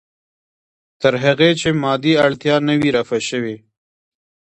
تر 1.01 1.13
هغې 1.23 1.51
چې 1.59 1.69
مادي 1.83 2.13
اړتیا 2.25 2.55
نه 2.67 2.73
وي 2.79 2.89
رفع 2.97 3.19
شوې. 3.29 3.55